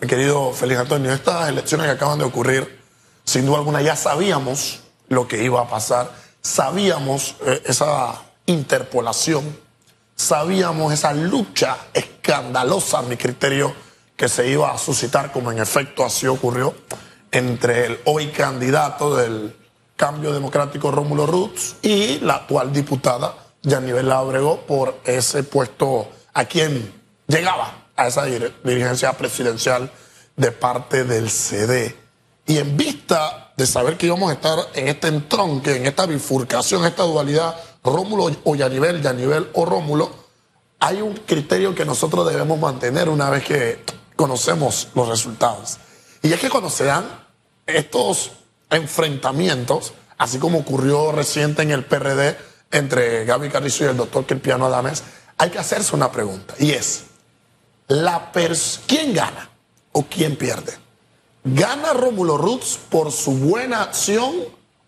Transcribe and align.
mi 0.00 0.06
querido 0.06 0.52
Félix 0.52 0.80
Antonio, 0.80 1.12
estas 1.12 1.48
elecciones 1.48 1.86
que 1.86 1.92
acaban 1.92 2.18
de 2.18 2.24
ocurrir, 2.24 2.80
sin 3.24 3.46
duda 3.46 3.58
alguna 3.58 3.82
ya 3.82 3.96
sabíamos 3.96 4.80
lo 5.08 5.26
que 5.26 5.42
iba 5.42 5.60
a 5.60 5.68
pasar, 5.68 6.12
sabíamos 6.40 7.34
eh, 7.44 7.62
esa 7.66 8.22
interpolación, 8.46 9.58
sabíamos 10.14 10.92
esa 10.92 11.12
lucha 11.12 11.76
escandalosa, 11.92 12.98
a 13.00 13.02
mi 13.02 13.16
criterio, 13.16 13.74
que 14.16 14.28
se 14.28 14.48
iba 14.48 14.72
a 14.72 14.78
suscitar, 14.78 15.32
como 15.32 15.50
en 15.50 15.58
efecto 15.58 16.04
así 16.04 16.26
ocurrió, 16.26 16.74
entre 17.32 17.86
el 17.86 18.00
hoy 18.04 18.28
candidato 18.28 19.16
del 19.16 19.56
Cambio 19.96 20.32
Democrático 20.32 20.92
Rómulo 20.92 21.26
Roots 21.26 21.76
y 21.82 22.20
la 22.20 22.36
actual 22.36 22.72
diputada 22.72 23.34
Yanivel 23.62 24.12
Ábrego 24.12 24.60
por 24.60 25.00
ese 25.04 25.42
puesto 25.42 26.08
a 26.34 26.44
quien 26.44 26.94
llegaba 27.26 27.87
a 27.98 28.06
esa 28.06 28.24
dirigencia 28.24 29.12
presidencial 29.12 29.90
de 30.36 30.52
parte 30.52 31.04
del 31.04 31.28
CD. 31.28 31.94
Y 32.46 32.58
en 32.58 32.76
vista 32.76 33.52
de 33.56 33.66
saber 33.66 33.98
que 33.98 34.06
íbamos 34.06 34.30
a 34.30 34.34
estar 34.34 34.58
en 34.74 34.88
este 34.88 35.08
entronque, 35.08 35.76
en 35.76 35.86
esta 35.86 36.06
bifurcación, 36.06 36.86
esta 36.86 37.02
dualidad, 37.02 37.56
Rómulo 37.84 38.30
o 38.44 38.54
Yanivel, 38.54 39.02
Yanivel 39.02 39.50
o 39.52 39.64
Rómulo, 39.64 40.10
hay 40.78 41.02
un 41.02 41.14
criterio 41.14 41.74
que 41.74 41.84
nosotros 41.84 42.30
debemos 42.30 42.58
mantener 42.58 43.08
una 43.08 43.30
vez 43.30 43.44
que 43.44 43.84
conocemos 44.14 44.88
los 44.94 45.08
resultados. 45.08 45.78
Y 46.22 46.32
es 46.32 46.40
que 46.40 46.48
cuando 46.48 46.70
se 46.70 46.84
dan 46.84 47.04
estos 47.66 48.30
enfrentamientos, 48.70 49.92
así 50.18 50.38
como 50.38 50.60
ocurrió 50.60 51.10
reciente 51.10 51.62
en 51.62 51.72
el 51.72 51.84
PRD 51.84 52.36
entre 52.70 53.24
Gaby 53.24 53.48
Carrizo 53.48 53.84
y 53.84 53.88
el 53.88 53.96
doctor 53.96 54.24
Cristiano 54.24 54.66
Adames, 54.66 55.02
hay 55.36 55.50
que 55.50 55.58
hacerse 55.58 55.96
una 55.96 56.12
pregunta 56.12 56.54
y 56.58 56.72
es, 56.72 57.07
la 57.88 58.30
¿quién 58.86 59.14
gana 59.14 59.50
o 59.92 60.04
quién 60.04 60.36
pierde? 60.36 60.78
¿Gana 61.44 61.92
Rómulo 61.94 62.36
Roots 62.36 62.78
por 62.90 63.10
su 63.10 63.32
buena 63.32 63.82
acción 63.82 64.34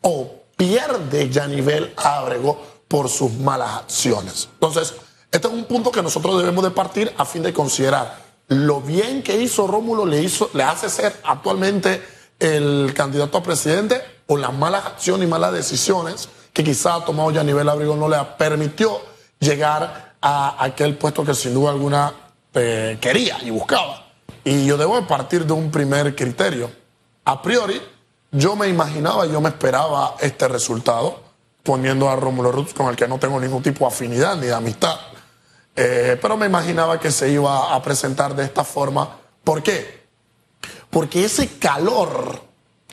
o 0.03 0.31
pierde 0.56 1.31
Yanivel 1.31 1.95
Ábrego 1.97 2.61
por 2.87 3.09
sus 3.09 3.33
malas 3.33 3.77
acciones? 3.77 4.48
Entonces, 4.53 4.95
este 5.33 5.48
es 5.48 5.55
un 5.55 5.65
punto 5.65 5.91
que 5.91 6.03
nosotros 6.03 6.39
debemos 6.39 6.62
de 6.62 6.71
partir 6.71 7.12
a 7.17 7.25
fin 7.25 7.43
de 7.43 7.53
considerar 7.53 8.31
lo 8.48 8.81
bien 8.81 9.23
que 9.23 9.41
hizo 9.41 9.69
Rómulo 9.69 10.05
le, 10.05 10.21
hizo, 10.23 10.51
le 10.55 10.65
hace 10.65 10.91
ser 10.91 11.15
actualmente 11.23 12.03
el 12.41 12.93
candidato 12.95 13.39
a 13.39 13.43
presidente 13.43 14.03
o 14.27 14.37
las 14.37 14.53
malas 14.53 14.87
acciones 14.87 15.27
y 15.27 15.31
malas 15.31 15.53
decisiones 15.53 16.28
que 16.53 16.65
quizá 16.65 16.97
ha 16.97 17.05
tomado 17.05 17.31
ya 17.31 17.43
a 17.43 17.45
nivel 17.45 17.69
abrigo 17.69 17.95
no 17.95 18.09
le 18.09 18.17
permitió 18.37 19.01
llegar 19.39 20.17
a 20.21 20.62
aquel 20.65 20.98
puesto 20.98 21.25
que 21.25 21.33
sin 21.33 21.55
duda 21.55 21.71
alguna 21.71 22.12
quería 22.53 23.39
y 23.43 23.51
buscaba. 23.51 24.06
Y 24.45 24.67
yo 24.67 24.77
debo 24.77 25.06
partir 25.06 25.47
de 25.47 25.53
un 25.53 25.70
primer 25.70 26.15
criterio. 26.15 26.70
A 27.25 27.43
priori, 27.43 27.81
yo 28.33 28.56
me 28.56 28.69
imaginaba, 28.69 29.27
yo 29.27 29.41
me 29.41 29.48
esperaba 29.48 30.17
este 30.20 30.48
resultado 30.48 31.21
poniendo 31.62 32.09
a 32.09 32.17
Rómulo 32.17 32.51
Ruz 32.53 32.73
con 32.73 32.89
el 32.89 32.97
que 32.97 33.06
no 33.06 33.19
tengo 33.19 33.39
ningún 33.39 33.62
tipo 33.62 33.87
de 33.87 33.95
afinidad 33.95 34.37
ni 34.37 34.47
de 34.47 34.55
amistad. 34.55 34.98
Eh, 35.77 36.19
pero 36.21 36.37
me 36.37 36.47
imaginaba 36.47 36.98
que 36.98 37.11
se 37.11 37.31
iba 37.31 37.75
a 37.75 37.83
presentar 37.83 38.34
de 38.34 38.45
esta 38.45 38.65
forma. 38.65 39.19
¿Por 39.45 39.62
qué? 39.62 40.01
Porque 40.91 41.25
ese 41.25 41.59
calor 41.59 42.43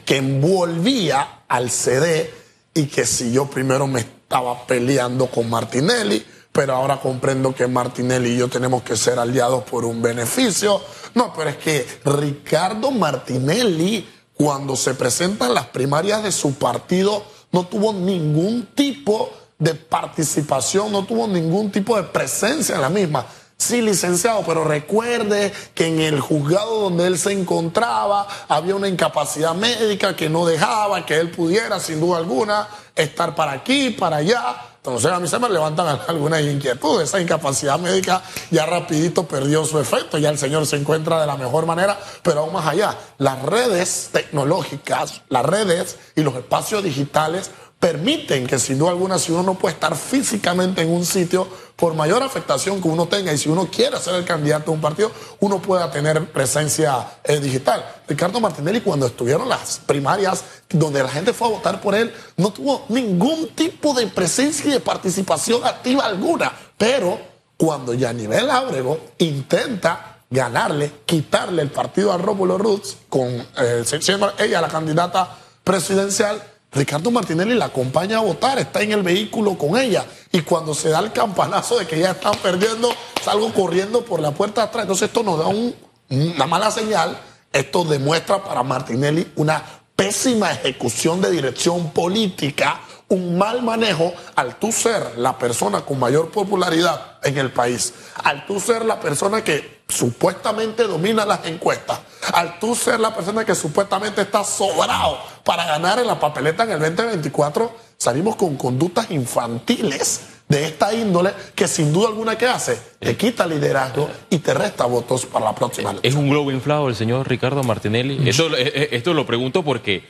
que 0.05 0.17
envolvía 0.17 1.43
al 1.47 1.69
CD 1.69 2.33
y 2.73 2.85
que 2.85 3.05
si 3.05 3.31
yo 3.31 3.49
primero 3.49 3.87
me 3.87 4.01
estaba 4.01 4.65
peleando 4.65 5.27
con 5.27 5.49
Martinelli, 5.49 6.25
pero 6.57 6.73
ahora 6.73 6.99
comprendo 6.99 7.53
que 7.53 7.67
Martinelli 7.67 8.31
y 8.31 8.37
yo 8.37 8.47
tenemos 8.47 8.81
que 8.81 8.97
ser 8.97 9.19
aliados 9.19 9.63
por 9.65 9.85
un 9.85 10.01
beneficio. 10.01 10.81
No, 11.13 11.31
pero 11.31 11.51
es 11.51 11.57
que 11.57 11.85
Ricardo 12.03 12.89
Martinelli, 12.89 14.09
cuando 14.33 14.75
se 14.75 14.95
presentan 14.95 15.53
las 15.53 15.67
primarias 15.67 16.23
de 16.23 16.31
su 16.31 16.55
partido, 16.55 17.23
no 17.51 17.67
tuvo 17.67 17.93
ningún 17.93 18.69
tipo 18.73 19.29
de 19.59 19.75
participación, 19.75 20.91
no 20.91 21.05
tuvo 21.05 21.27
ningún 21.27 21.71
tipo 21.71 21.95
de 21.95 22.01
presencia 22.01 22.73
en 22.73 22.81
la 22.81 22.89
misma. 22.89 23.27
Sí, 23.55 23.83
licenciado, 23.83 24.41
pero 24.43 24.63
recuerde 24.63 25.53
que 25.75 25.85
en 25.85 25.99
el 25.99 26.19
juzgado 26.19 26.79
donde 26.79 27.05
él 27.05 27.19
se 27.19 27.33
encontraba 27.33 28.27
había 28.47 28.75
una 28.75 28.87
incapacidad 28.87 29.53
médica 29.53 30.15
que 30.15 30.27
no 30.27 30.47
dejaba 30.47 31.05
que 31.05 31.19
él 31.19 31.29
pudiera, 31.29 31.79
sin 31.79 31.99
duda 31.99 32.17
alguna, 32.17 32.67
estar 32.95 33.35
para 33.35 33.51
aquí, 33.51 33.91
para 33.91 34.17
allá. 34.17 34.55
Entonces 34.87 35.11
a 35.11 35.19
mí 35.19 35.27
se 35.27 35.37
me 35.37 35.49
levantan 35.49 35.99
algunas 36.07 36.41
inquietudes. 36.41 37.09
Esa 37.09 37.19
incapacidad 37.19 37.77
médica 37.77 38.23
ya 38.49 38.65
rapidito 38.65 39.27
perdió 39.27 39.65
su 39.65 39.77
efecto, 39.79 40.17
ya 40.17 40.29
el 40.29 40.37
señor 40.37 40.65
se 40.65 40.77
encuentra 40.77 41.19
de 41.19 41.27
la 41.27 41.35
mejor 41.35 41.65
manera, 41.65 41.99
pero 42.23 42.39
aún 42.39 42.53
más 42.53 42.65
allá, 42.65 42.97
las 43.17 43.41
redes 43.41 44.09
tecnológicas, 44.13 45.23
las 45.27 45.45
redes 45.45 45.97
y 46.15 46.21
los 46.21 46.35
espacios 46.35 46.83
digitales 46.83 47.51
permiten 47.79 48.47
que 48.47 48.57
sin 48.57 48.79
duda 48.79 48.91
alguna, 48.91 49.19
si 49.19 49.31
uno 49.31 49.43
no 49.43 49.53
puede 49.53 49.73
estar 49.73 49.95
físicamente 49.95 50.81
en 50.81 50.89
un 50.89 51.05
sitio, 51.05 51.47
por 51.75 51.93
mayor 51.93 52.23
afectación 52.23 52.81
que 52.81 52.87
uno 52.87 53.07
tenga, 53.07 53.31
y 53.31 53.37
si 53.37 53.49
uno 53.49 53.69
quiere 53.69 53.97
ser 53.99 54.15
el 54.15 54.25
candidato 54.25 54.71
de 54.71 54.71
un 54.71 54.81
partido, 54.81 55.11
uno 55.39 55.61
pueda 55.61 55.91
tener 55.91 56.31
presencia 56.31 57.07
eh, 57.23 57.39
digital. 57.39 57.85
Ricardo 58.07 58.39
Martinelli, 58.39 58.81
cuando 58.81 59.05
estuvieron 59.05 59.47
las 59.47 59.79
primarias, 59.85 60.43
donde 60.69 61.03
la 61.03 61.09
gente 61.09 61.33
fue 61.33 61.47
a 61.47 61.51
votar 61.51 61.79
por 61.79 61.93
él, 61.93 62.11
no 62.35 62.51
tuvo 62.51 62.85
ningún 62.89 63.49
tipo 63.49 63.93
de 63.93 64.07
presencia 64.07 64.69
y 64.69 64.73
de 64.73 64.79
participación 64.79 65.63
activa 65.63 66.05
alguna. 66.05 66.51
Pero 66.77 67.19
cuando 67.57 67.93
Yanivel 67.93 68.49
Ábrego 68.49 68.99
intenta 69.19 70.17
ganarle, 70.31 70.91
quitarle 71.05 71.61
el 71.61 71.69
partido 71.69 72.11
a 72.11 72.17
Rómulo 72.17 72.57
Roots, 72.57 72.97
con 73.07 73.27
eh, 73.29 73.83
siendo 73.99 74.33
ella 74.39 74.61
la 74.61 74.67
candidata 74.67 75.37
presidencial, 75.63 76.41
Ricardo 76.71 77.11
Martinelli 77.11 77.55
la 77.55 77.65
acompaña 77.65 78.17
a 78.17 78.21
votar, 78.21 78.59
está 78.59 78.81
en 78.81 78.91
el 78.91 79.01
vehículo 79.01 79.57
con 79.57 79.77
ella. 79.77 80.05
Y 80.31 80.41
cuando 80.41 80.73
se 80.73 80.89
da 80.89 80.99
el 80.99 81.11
campanazo 81.11 81.79
de 81.79 81.87
que 81.87 81.99
ya 81.99 82.11
están 82.11 82.35
perdiendo, 82.37 82.89
salgo 83.23 83.53
corriendo 83.53 84.03
por 84.03 84.19
la 84.19 84.31
puerta 84.31 84.63
atrás. 84.63 84.83
Entonces 84.83 85.07
esto 85.07 85.23
nos 85.23 85.39
da 85.39 85.47
una 85.47 86.47
mala 86.47 86.69
señal. 86.71 87.17
Esto 87.53 87.85
demuestra 87.85 88.43
para 88.43 88.63
Martinelli 88.63 89.31
una 89.37 89.63
pésima 89.95 90.51
ejecución 90.51 91.21
de 91.21 91.31
dirección 91.31 91.91
política, 91.91 92.81
un 93.07 93.37
mal 93.37 93.63
manejo 93.63 94.13
al 94.35 94.59
tú 94.59 94.71
ser 94.71 95.17
la 95.17 95.37
persona 95.37 95.81
con 95.81 95.97
mayor 95.97 96.29
popularidad 96.29 97.17
en 97.23 97.37
el 97.37 97.51
país, 97.51 97.93
al 98.23 98.45
tú 98.45 98.59
ser 98.59 98.85
la 98.85 98.99
persona 98.99 99.43
que 99.43 99.76
supuestamente 99.87 100.83
domina 100.83 101.25
las 101.25 101.45
encuestas, 101.45 101.99
al 102.33 102.59
tú 102.59 102.75
ser 102.75 102.99
la 102.99 103.15
persona 103.15 103.45
que 103.45 103.55
supuestamente 103.55 104.21
está 104.21 104.43
sobrado 104.43 105.17
para 105.43 105.65
ganar 105.65 105.99
en 105.99 106.07
la 106.07 106.19
papeleta 106.19 106.63
en 106.63 106.71
el 106.71 106.79
2024, 106.79 107.71
salimos 107.97 108.35
con 108.35 108.57
conductas 108.57 109.09
infantiles 109.11 110.21
de 110.47 110.65
esta 110.65 110.93
índole 110.93 111.31
que 111.55 111.67
sin 111.67 111.91
duda 111.91 112.07
alguna 112.07 112.37
que 112.37 112.47
hace, 112.47 112.79
te 112.99 113.17
quita 113.17 113.45
liderazgo 113.45 114.09
y 114.29 114.39
te 114.39 114.53
resta 114.53 114.85
votos 114.85 115.25
para 115.25 115.45
la 115.45 115.55
próxima 115.55 115.95
Es 116.03 116.15
un 116.15 116.29
globo 116.29 116.51
inflado 116.51 116.87
el 116.87 116.95
señor 116.95 117.27
Ricardo 117.27 117.63
Martinelli. 117.63 118.29
Esto, 118.29 118.55
eh, 118.55 118.71
eh, 118.73 118.89
esto 118.91 119.13
lo 119.13 119.25
pregunto 119.25 119.63
porque 119.63 120.03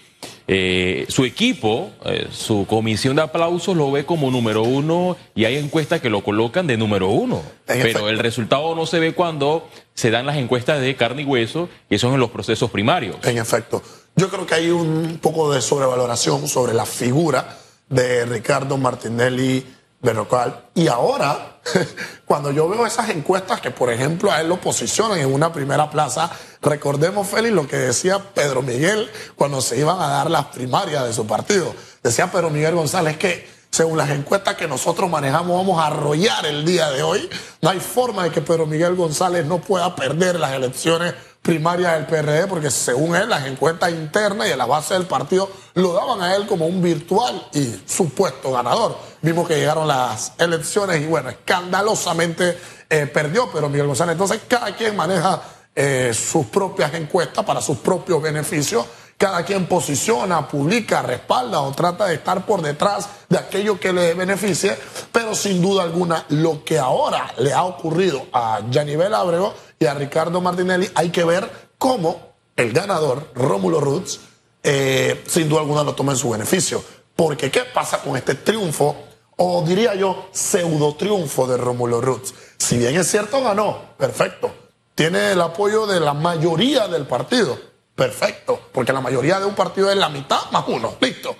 eh, 0.48 1.06
su 1.10 1.26
equipo, 1.26 1.92
su 2.32 2.66
comisión 2.68 3.18
de 3.18 3.22
aplausos 3.22 3.76
lo 3.76 3.92
ve 3.92 4.06
como 4.06 4.32
número 4.32 4.64
uno 4.64 5.18
y 5.36 5.46
hay 5.46 5.58
encuestas 5.58 6.00
que 6.00 6.10
lo 6.10 6.24
colocan 6.24 6.68
de 6.68 6.78
número 6.78 7.10
uno. 7.10 7.42
pero 7.66 8.08
el 8.10 8.18
resultado 8.20 8.74
no 8.74 8.86
se 8.86 9.00
ve 9.00 9.14
cuando 9.14 9.68
se 9.94 10.10
dan 10.10 10.26
las 10.26 10.38
encuestas 10.38 10.80
de 10.80 10.96
carne 10.96 11.24
y 11.24 11.26
hueso 11.26 11.70
y 11.90 11.98
son 11.98 12.14
en 12.14 12.20
los 12.20 12.32
procesos 12.32 12.72
primarios. 12.72 13.18
En 13.24 13.38
efecto. 13.38 13.82
Yo 14.16 14.30
creo 14.30 14.48
que 14.48 14.56
hay 14.56 14.70
un 14.70 15.20
poco 15.22 15.54
de 15.54 15.62
sobrevaloración 15.62 16.48
sobre 16.48 16.74
la 16.74 16.86
figura 16.86 17.58
de 17.90 18.26
Ricardo 18.26 18.78
Martinelli 18.78 19.66
Berrocal. 20.00 20.70
Y 20.76 20.88
ahora, 20.88 21.60
cuando 22.26 22.52
yo 22.52 22.70
veo 22.70 22.86
esas 22.86 23.10
encuestas 23.10 23.62
que, 23.62 23.72
por 23.72 23.92
ejemplo, 23.92 24.32
a 24.32 24.42
él 24.42 24.48
lo 24.48 24.62
posicionan 24.62 25.20
en 25.20 25.34
una 25.34 25.52
primera 25.52 25.90
plaza, 25.90 26.30
recordemos, 26.62 27.28
Félix, 27.28 27.56
lo 27.56 27.68
que 27.68 27.78
decía 27.78 28.20
Pedro 28.34 28.62
Miguel 28.62 29.10
cuando 29.36 29.62
se 29.62 29.78
iban 29.78 30.00
a 30.00 30.08
dar 30.08 30.30
las 30.30 30.46
primarias 30.46 31.06
de 31.06 31.14
su 31.14 31.26
partido. 31.26 31.74
Decía 32.04 32.32
Pedro 32.32 32.50
Miguel 32.50 32.76
González 32.76 33.18
que 33.18 33.58
según 33.72 33.98
las 33.98 34.10
encuestas 34.10 34.56
que 34.56 34.68
nosotros 34.68 35.10
manejamos, 35.10 35.56
vamos 35.56 35.80
a 35.80 35.88
arrollar 35.88 36.46
el 36.46 36.66
día 36.66 36.90
de 36.90 37.04
hoy. 37.04 37.30
No 37.62 37.70
hay 37.70 37.80
forma 37.80 38.24
de 38.24 38.32
que 38.32 38.42
Pedro 38.42 38.66
Miguel 38.66 38.96
González 38.96 39.46
no 39.46 39.60
pueda 39.60 39.96
perder 39.96 40.40
las 40.40 40.54
elecciones 40.54 41.14
primarias 41.42 41.94
del 41.94 42.08
PRD, 42.08 42.48
porque 42.48 42.72
según 42.72 43.16
él, 43.16 43.30
las 43.30 43.46
encuestas 43.46 43.92
internas 43.92 44.48
y 44.48 44.52
a 44.52 44.58
la 44.58 44.66
base 44.66 44.96
del 44.96 45.06
partido 45.06 45.50
lo 45.76 45.94
daban 45.94 46.22
a 46.22 46.36
él 46.36 46.48
como 46.48 46.66
un 46.66 46.82
virtual 46.82 47.48
y 47.54 47.82
supuesto 47.86 48.52
ganador. 48.52 48.98
Vimos 49.22 49.48
que 49.48 49.56
llegaron 49.56 49.88
las 49.88 50.34
elecciones 50.38 51.02
y 51.02 51.06
bueno, 51.06 51.30
escandalosamente 51.30 52.58
eh, 52.90 53.06
perdió 53.08 53.52
Pedro 53.52 53.70
Miguel 53.70 53.88
González. 53.88 54.14
Entonces, 54.14 54.42
cada 54.48 54.76
quien 54.76 54.96
maneja 54.96 55.42
eh, 55.76 56.14
sus 56.14 56.46
propias 56.48 56.94
encuestas 56.94 57.46
para 57.46 57.62
sus 57.62 57.78
propios 57.78 58.22
beneficios 58.22 58.86
cada 59.18 59.44
quien 59.44 59.66
posiciona, 59.66 60.48
publica, 60.48 61.02
respalda 61.02 61.62
o 61.62 61.72
trata 61.72 62.06
de 62.06 62.16
estar 62.16 62.46
por 62.46 62.62
detrás 62.62 63.10
de 63.28 63.38
aquello 63.38 63.80
que 63.80 63.92
le 63.92 64.14
beneficie, 64.14 64.78
pero 65.12 65.34
sin 65.34 65.62
duda 65.62 65.84
alguna 65.84 66.24
lo 66.30 66.64
que 66.64 66.78
ahora 66.78 67.34
le 67.38 67.52
ha 67.52 67.64
ocurrido 67.64 68.28
a 68.32 68.62
Yanivel 68.70 69.14
Abrego 69.16 69.56
y 69.80 69.86
a 69.86 69.96
Ricardo 69.96 70.40
Martinelli 70.40 70.90
hay 70.94 71.10
que 71.10 71.24
ver 71.24 71.50
cómo 71.80 72.36
el 72.56 72.72
ganador, 72.74 73.32
Rómulo 73.34 73.80
Roots, 73.80 74.20
eh, 74.64 75.24
sin 75.28 75.50
duda 75.50 75.62
alguna 75.62 75.84
lo 75.84 75.96
toma 75.96 76.12
en 76.12 76.18
su 76.18 76.30
beneficio. 76.30 76.84
Porque 77.16 77.50
¿qué 77.50 77.62
pasa 77.62 78.00
con 78.00 78.16
este 78.16 78.36
triunfo, 78.36 78.96
o 79.38 79.64
diría 79.64 79.96
yo, 79.96 80.28
pseudo 80.32 80.96
triunfo 80.96 81.48
de 81.48 81.58
Rómulo 81.58 82.02
Roots? 82.02 82.34
Si 82.58 82.78
bien 82.78 82.96
es 82.96 83.10
cierto, 83.10 83.42
ganó, 83.42 83.96
perfecto. 83.98 84.52
Tiene 84.96 85.32
el 85.32 85.42
apoyo 85.42 85.86
de 85.86 86.00
la 86.00 86.14
mayoría 86.14 86.88
del 86.88 87.06
partido, 87.06 87.58
perfecto. 87.96 88.60
Porque 88.74 88.92
la 88.92 89.02
mayoría 89.02 89.40
de 89.40 89.46
un 89.46 89.54
partido 89.54 89.92
es 89.92 89.98
la 89.98 90.10
mitad 90.10 90.40
más 90.52 90.66
uno, 90.68 90.96
listo. 91.00 91.36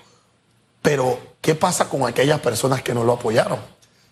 Pero, 0.80 1.18
¿qué 1.40 1.56
pasa 1.56 1.88
con 1.88 2.06
aquellas 2.06 2.40
personas 2.40 2.82
que 2.82 2.94
no 2.94 3.02
lo 3.02 3.14
apoyaron? 3.14 3.58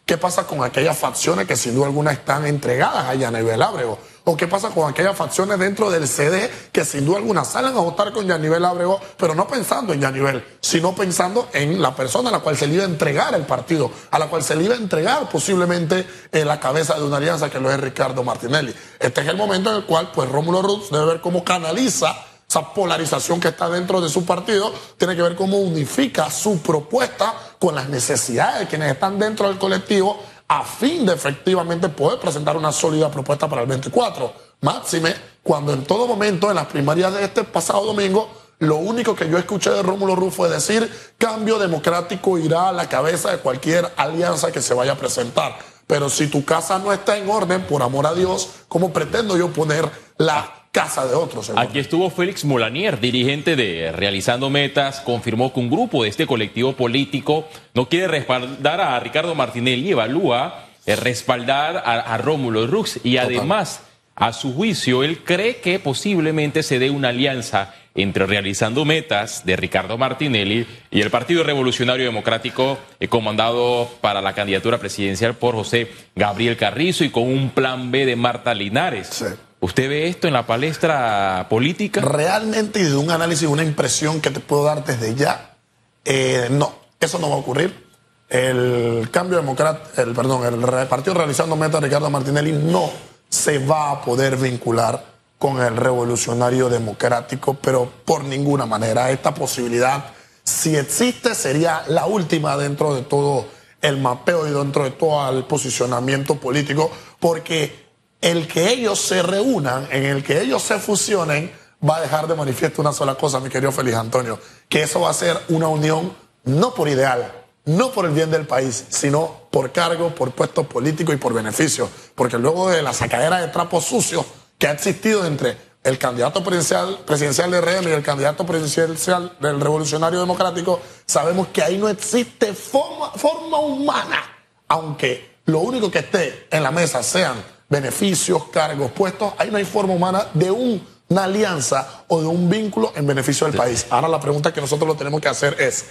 ¿Qué 0.04 0.16
pasa 0.18 0.46
con 0.46 0.62
aquellas 0.64 0.98
facciones 0.98 1.46
que 1.46 1.56
sin 1.56 1.74
duda 1.74 1.86
alguna 1.86 2.12
están 2.12 2.46
entregadas 2.46 3.06
a 3.06 3.14
Yanivel 3.14 3.62
Ábrego? 3.62 3.98
¿O 4.28 4.37
qué 4.37 4.49
pasa 4.49 4.70
con 4.70 4.90
aquellas 4.90 5.17
facciones 5.17 5.56
dentro 5.56 5.88
del 5.88 6.08
CD 6.08 6.50
que 6.73 6.84
sin 6.84 7.06
duda 7.06 7.19
alguna 7.19 7.44
salen 7.44 7.76
a 7.76 7.81
votar 7.81 8.12
con 8.12 8.26
Yanivel 8.26 8.64
Ábrego, 8.64 9.00
pero 9.17 9.37
no 9.37 9.46
pensando 9.46 9.93
en 9.93 10.00
Yanivel, 10.00 10.44
sino 10.61 10.96
pensando 10.96 11.49
en 11.52 11.81
la 11.81 11.94
persona 11.94 12.31
a 12.31 12.32
la 12.32 12.40
cual 12.40 12.56
se 12.56 12.67
le 12.67 12.75
iba 12.75 12.82
a 12.82 12.88
entregar 12.88 13.37
el 13.37 13.46
partido, 13.46 13.88
a 14.11 14.19
la 14.19 14.26
cual 14.26 14.43
se 14.43 14.56
le 14.56 14.64
iba 14.64 14.75
a 14.75 14.78
entregar 14.78 15.28
posiblemente 15.28 16.05
en 16.32 16.49
la 16.49 16.58
cabeza 16.58 16.94
de 16.96 17.05
una 17.05 17.19
alianza 17.19 17.49
que 17.49 17.61
lo 17.61 17.70
es 17.70 17.78
Ricardo 17.78 18.25
Martinelli? 18.25 18.75
Este 18.99 19.20
es 19.20 19.28
el 19.28 19.37
momento 19.37 19.70
en 19.70 19.76
el 19.76 19.84
cual 19.84 20.11
pues 20.12 20.29
Rómulo 20.29 20.61
Ruz 20.61 20.90
debe 20.90 21.06
ver 21.06 21.20
cómo 21.20 21.44
canaliza 21.44 22.17
esa 22.49 22.75
polarización 22.75 23.38
que 23.38 23.49
está 23.49 23.69
dentro 23.69 24.00
de 24.00 24.08
su 24.08 24.26
partido, 24.26 24.75
tiene 24.99 25.14
que 25.14 25.22
ver 25.22 25.37
cómo 25.37 25.58
unifica 25.58 26.32
su 26.32 26.58
propuesta 26.58 27.32
con 27.61 27.76
las 27.76 27.88
necesidades 27.88 28.58
de 28.58 28.67
quienes 28.67 28.90
están 28.90 29.20
dentro 29.20 29.46
del 29.46 29.58
colectivo 29.58 30.20
a 30.48 30.64
fin 30.64 31.04
de 31.04 31.14
efectivamente 31.14 31.88
poder 31.88 32.20
presentar 32.20 32.56
una 32.56 32.72
sólida 32.72 33.10
propuesta 33.10 33.48
para 33.48 33.62
el 33.62 33.69
24. 33.69 34.32
Máxime, 34.60 35.14
cuando 35.43 35.72
en 35.72 35.84
todo 35.84 36.06
momento, 36.06 36.48
en 36.48 36.56
las 36.56 36.66
primarias 36.66 37.12
de 37.14 37.25
este 37.25 37.44
pasado 37.44 37.84
domingo, 37.84 38.28
lo 38.58 38.76
único 38.76 39.14
que 39.14 39.28
yo 39.28 39.37
escuché 39.37 39.70
de 39.70 39.82
Rómulo 39.82 40.16
Rufo 40.16 40.37
fue 40.37 40.48
decir, 40.48 40.90
cambio 41.19 41.58
democrático 41.58 42.38
irá 42.38 42.69
a 42.69 42.72
la 42.72 42.88
cabeza 42.88 43.31
de 43.31 43.38
cualquier 43.38 43.93
alianza 43.96 44.50
que 44.50 44.62
se 44.62 44.72
vaya 44.72 44.93
a 44.93 44.96
presentar. 44.96 45.58
Pero 45.87 46.08
si 46.08 46.28
tu 46.28 46.44
casa 46.44 46.78
no 46.78 46.93
está 46.93 47.16
en 47.16 47.28
orden, 47.28 47.62
por 47.66 47.82
amor 47.82 48.06
a 48.06 48.14
Dios, 48.14 48.48
¿cómo 48.69 48.93
pretendo 48.93 49.37
yo 49.37 49.52
poner 49.52 49.88
la 50.16 50.56
casa 50.76 51.06
de 51.06 51.14
otros. 51.14 51.50
Aquí 51.56 51.78
estuvo 51.78 52.11
Félix 52.11 52.44
Molanier, 52.44 53.00
dirigente 53.00 53.56
de 53.56 53.93
Realizando 53.93 54.50
Metas, 54.50 55.00
confirmó 55.00 55.50
que 55.50 55.61
un 55.61 55.70
grupo 55.70 56.02
de 56.02 56.11
este 56.11 56.26
colectivo 56.26 56.75
político 56.75 57.49
no 57.73 57.88
quiere 57.88 58.08
respaldar 58.08 58.82
a 58.82 59.00
Ricardo 59.00 59.34
Martinelli, 59.34 59.93
evalúa 59.93 60.67
eh, 60.84 60.94
respaldar 60.94 61.82
a, 61.87 62.19
Rómulo 62.19 62.67
Rux 62.67 63.00
y 63.02 63.17
además, 63.17 63.81
a 64.17 64.34
su 64.34 64.52
juicio, 64.52 65.02
él 65.02 65.20
cree 65.25 65.56
que 65.56 65.78
posiblemente 65.78 66.62
se 66.62 66.79
dé 66.79 66.90
una 66.90 67.08
alianza 67.08 67.75
entre 67.94 68.26
Realizando 68.26 68.84
Metas 68.84 69.46
de 69.46 69.56
Ricardo 69.56 69.96
Martinelli 69.96 70.67
y 70.90 71.00
el 71.00 71.08
Partido 71.08 71.43
Revolucionario 71.43 72.05
Democrático 72.05 72.79
eh, 73.00 73.08
comandado 73.08 73.88
para 74.02 74.20
la 74.20 74.34
candidatura 74.34 74.76
presidencial 74.76 75.37
por 75.37 75.55
José 75.55 75.90
Gabriel 76.14 76.58
Carrizo 76.58 77.02
y 77.02 77.08
con 77.08 77.22
un 77.22 77.49
plan 77.49 77.90
B 77.90 78.05
de 78.05 78.17
Marta 78.17 78.52
Linares. 78.52 79.25
¿Usted 79.61 79.88
ve 79.88 80.08
esto 80.08 80.26
en 80.26 80.35
la 80.35 80.47
palestra 80.47 81.47
política? 81.49 82.00
Realmente, 82.00 82.81
y 82.81 82.85
de 82.85 82.97
un 82.97 83.11
análisis, 83.11 83.49
una 83.49 83.64
impresión 83.64 84.20
que 84.20 84.31
te 84.31 84.41
puedo 84.41 84.64
dar 84.64 84.85
desde 84.85 85.14
ya, 85.14 85.56
eh, 86.05 86.49
no, 86.50 86.75
eso 87.00 87.19
no 87.19 87.31
va 87.31 87.37
a 87.37 87.38
ocurrir. 87.38 87.87
El 88.29 89.08
cambio 89.11 89.38
democrático, 89.38 90.03
el, 90.03 90.12
perdón, 90.14 90.44
el 90.44 90.87
partido 90.88 91.14
realizando 91.14 91.56
meta 91.56 91.81
Ricardo 91.81 92.11
Martinelli 92.11 92.53
no 92.53 92.91
se 93.29 93.58
va 93.58 93.93
a 93.93 94.03
poder 94.03 94.37
vincular 94.37 95.17
con 95.38 95.61
el 95.61 95.76
revolucionario 95.76 96.69
democrático, 96.69 97.55
pero 97.55 97.91
por 98.05 98.25
ninguna 98.25 98.67
manera. 98.67 99.11
Esta 99.11 99.35
posibilidad, 99.35 100.06
si 100.43 100.76
existe, 100.76 101.35
sería 101.35 101.82
la 101.88 102.06
última 102.06 102.56
dentro 102.56 102.94
de 102.94 103.03
todo 103.03 103.47
el 103.81 103.99
mapeo 103.99 104.47
y 104.49 104.50
dentro 104.50 104.85
de 104.85 104.91
todo 104.91 105.29
el 105.31 105.44
posicionamiento 105.44 106.37
político, 106.37 106.91
porque 107.20 107.85
el 108.20 108.48
que 108.48 108.70
ellos 108.70 109.00
se 109.00 109.22
reúnan, 109.22 109.88
en 109.90 110.04
el 110.04 110.24
que 110.24 110.40
ellos 110.40 110.62
se 110.62 110.78
fusionen, 110.78 111.52
va 111.88 111.96
a 111.96 112.00
dejar 112.00 112.26
de 112.26 112.34
manifiesto 112.34 112.80
una 112.80 112.92
sola 112.92 113.14
cosa, 113.14 113.40
mi 113.40 113.48
querido 113.48 113.72
Félix 113.72 113.96
Antonio, 113.96 114.38
que 114.68 114.82
eso 114.82 115.00
va 115.00 115.10
a 115.10 115.14
ser 115.14 115.38
una 115.48 115.68
unión 115.68 116.12
no 116.44 116.74
por 116.74 116.88
ideal, 116.88 117.32
no 117.64 117.90
por 117.90 118.06
el 118.06 118.12
bien 118.12 118.30
del 118.30 118.46
país, 118.46 118.86
sino 118.88 119.48
por 119.50 119.72
cargo, 119.72 120.14
por 120.14 120.32
puesto 120.32 120.64
político 120.64 121.12
y 121.12 121.16
por 121.16 121.34
beneficio. 121.34 121.88
Porque 122.14 122.38
luego 122.38 122.70
de 122.70 122.82
la 122.82 122.92
sacadera 122.92 123.40
de 123.40 123.48
trapos 123.48 123.84
sucios 123.84 124.24
que 124.58 124.69
ha 124.69 124.72
existido 124.72 125.26
entre 125.26 125.56
el 125.82 125.98
candidato 125.98 126.42
presidencial, 126.42 126.98
presidencial 127.04 127.50
de 127.50 127.60
RM 127.60 127.88
y 127.88 127.92
el 127.92 128.02
candidato 128.02 128.44
presidencial 128.46 129.36
del 129.40 129.60
Revolucionario 129.60 130.19
Democrático, 130.19 130.80
sabemos 131.04 131.48
que 131.48 131.62
ahí 131.62 131.78
no 131.78 131.88
existe 131.88 132.54
forma, 132.54 133.10
forma 133.12 133.58
humana, 133.58 134.22
aunque 134.69 135.36
lo 135.44 135.60
único 135.60 135.90
que 135.90 136.00
esté 136.00 136.48
en 136.50 136.62
la 136.62 136.72
mesa 136.72 137.02
sean 137.02 137.36
beneficios, 137.68 138.44
cargos, 138.48 138.90
puestos, 138.92 139.32
ahí 139.38 139.50
no 139.50 139.58
hay 139.58 139.64
forma 139.64 139.94
humana 139.94 140.26
de 140.34 140.50
una 140.50 141.24
alianza 141.24 142.04
o 142.08 142.20
de 142.20 142.26
un 142.26 142.48
vínculo 142.48 142.92
en 142.96 143.06
beneficio 143.06 143.46
del 143.46 143.56
país. 143.56 143.86
Ahora 143.90 144.08
la 144.08 144.20
pregunta 144.20 144.52
que 144.52 144.60
nosotros 144.60 144.88
lo 144.88 144.94
tenemos 144.94 145.20
que 145.20 145.28
hacer 145.28 145.56
es, 145.60 145.86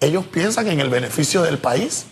¿ellos 0.00 0.26
piensan 0.26 0.66
en 0.68 0.80
el 0.80 0.90
beneficio 0.90 1.42
del 1.42 1.58
país? 1.58 2.06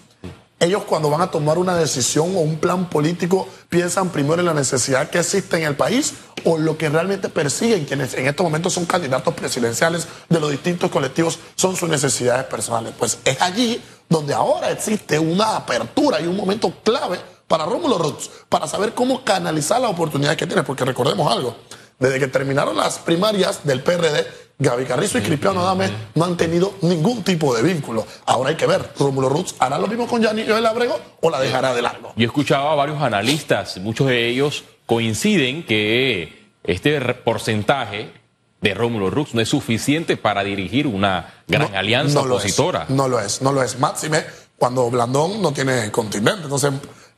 Ellos 0.62 0.84
cuando 0.84 1.10
van 1.10 1.20
a 1.20 1.28
tomar 1.28 1.58
una 1.58 1.74
decisión 1.74 2.36
o 2.36 2.40
un 2.40 2.56
plan 2.58 2.88
político 2.88 3.48
piensan 3.68 4.10
primero 4.10 4.38
en 4.38 4.46
la 4.46 4.54
necesidad 4.54 5.10
que 5.10 5.18
existe 5.18 5.56
en 5.56 5.64
el 5.64 5.74
país 5.74 6.14
o 6.44 6.56
lo 6.56 6.78
que 6.78 6.88
realmente 6.88 7.28
persiguen 7.28 7.84
quienes 7.84 8.14
en 8.14 8.28
estos 8.28 8.44
momentos 8.44 8.72
son 8.72 8.86
candidatos 8.86 9.34
presidenciales 9.34 10.06
de 10.28 10.38
los 10.38 10.52
distintos 10.52 10.88
colectivos 10.88 11.40
son 11.56 11.74
sus 11.74 11.88
necesidades 11.88 12.44
personales. 12.44 12.92
Pues 12.96 13.18
es 13.24 13.42
allí 13.42 13.82
donde 14.08 14.34
ahora 14.34 14.70
existe 14.70 15.18
una 15.18 15.56
apertura 15.56 16.20
y 16.20 16.28
un 16.28 16.36
momento 16.36 16.72
clave 16.84 17.18
para 17.52 17.66
Rómulo 17.66 17.98
Roots, 17.98 18.30
para 18.48 18.66
saber 18.66 18.94
cómo 18.94 19.24
canalizar 19.24 19.78
la 19.78 19.90
oportunidad 19.90 20.36
que 20.36 20.46
tiene, 20.46 20.62
porque 20.62 20.86
recordemos 20.86 21.30
algo, 21.30 21.54
desde 21.98 22.18
que 22.18 22.26
terminaron 22.26 22.74
las 22.74 22.98
primarias 22.98 23.62
del 23.64 23.82
PRD, 23.82 24.26
Gaby 24.58 24.86
Carrizo 24.86 25.18
y 25.18 25.20
Cristiano 25.20 25.60
Adame 25.60 25.90
no 26.14 26.24
han 26.24 26.38
tenido 26.38 26.72
ningún 26.80 27.22
tipo 27.22 27.54
de 27.54 27.62
vínculo. 27.62 28.06
Ahora 28.24 28.48
hay 28.48 28.56
que 28.56 28.66
ver, 28.66 28.94
Rómulo 28.98 29.28
Roots 29.28 29.56
hará 29.58 29.78
lo 29.78 29.86
mismo 29.86 30.06
con 30.06 30.22
Yanillo 30.22 30.54
del 30.54 30.64
Abrego 30.64 30.98
o 31.20 31.28
la 31.28 31.40
dejará 31.40 31.74
de 31.74 31.82
largo. 31.82 32.14
Yo 32.16 32.24
escuchaba 32.24 32.72
a 32.72 32.74
varios 32.74 33.02
analistas, 33.02 33.76
muchos 33.76 34.06
de 34.06 34.28
ellos 34.28 34.64
coinciden 34.86 35.66
que 35.66 36.48
este 36.64 36.98
porcentaje 37.16 38.14
de 38.62 38.72
Rómulo 38.72 39.10
Rux 39.10 39.34
no 39.34 39.42
es 39.42 39.50
suficiente 39.50 40.16
para 40.16 40.42
dirigir 40.42 40.86
una 40.86 41.34
gran 41.48 41.74
alianza 41.74 42.20
opositora. 42.20 42.86
no 42.88 43.08
lo 43.08 43.20
es, 43.20 43.42
no 43.42 43.52
lo 43.52 43.62
es. 43.62 43.78
Máxime 43.78 44.24
cuando 44.56 44.88
Blandón 44.90 45.42
no 45.42 45.52
tiene 45.52 45.90
continente. 45.90 46.44
Entonces, 46.44 46.70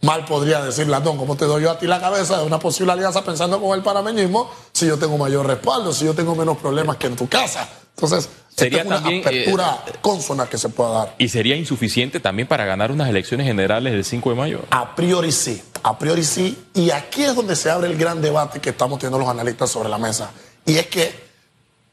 Mal 0.04 0.26
podría 0.26 0.60
decir 0.62 0.86
Latón, 0.86 1.16
¿cómo 1.16 1.34
te 1.34 1.46
doy 1.46 1.62
yo 1.62 1.70
a 1.70 1.78
ti 1.78 1.86
la 1.86 1.98
cabeza 1.98 2.36
de 2.36 2.44
una 2.44 2.58
posible 2.58 2.92
alianza 2.92 3.24
pensando 3.24 3.58
con 3.58 3.74
el 3.74 3.82
panameñismo 3.82 4.50
si 4.70 4.86
yo 4.86 4.98
tengo 4.98 5.16
mayor 5.16 5.46
respaldo, 5.46 5.94
si 5.94 6.04
yo 6.04 6.12
tengo 6.12 6.34
menos 6.34 6.58
problemas 6.58 6.98
que 6.98 7.06
en 7.06 7.16
tu 7.16 7.26
casa? 7.26 7.66
Entonces, 7.96 8.28
sería 8.54 8.82
una 8.82 8.96
también, 8.96 9.20
eh, 9.20 9.26
apertura 9.26 9.82
consona 10.02 10.46
que 10.46 10.58
se 10.58 10.68
pueda 10.68 10.90
dar. 10.90 11.14
¿Y 11.16 11.30
sería 11.30 11.56
insuficiente 11.56 12.20
también 12.20 12.46
para 12.46 12.66
ganar 12.66 12.92
unas 12.92 13.08
elecciones 13.08 13.46
generales 13.46 13.94
del 13.94 14.04
5 14.04 14.28
de 14.28 14.36
mayo? 14.36 14.60
A 14.68 14.94
priori 14.94 15.32
sí, 15.32 15.62
a 15.82 15.98
priori 15.98 16.22
sí. 16.22 16.66
Y 16.74 16.90
aquí 16.90 17.22
es 17.24 17.34
donde 17.34 17.56
se 17.56 17.70
abre 17.70 17.88
el 17.88 17.96
gran 17.96 18.20
debate 18.20 18.60
que 18.60 18.70
estamos 18.70 18.98
teniendo 18.98 19.18
los 19.18 19.28
analistas 19.28 19.70
sobre 19.70 19.88
la 19.88 19.96
mesa. 19.96 20.32
Y 20.66 20.76
es 20.76 20.86
que 20.88 21.14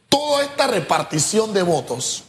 toda 0.10 0.44
esta 0.44 0.68
repartición 0.68 1.53
de 1.53 1.63
votos, 1.63 2.25